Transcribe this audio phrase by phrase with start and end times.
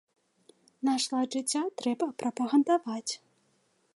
[0.89, 3.13] Наш лад жыцця трэба прапагандаваць.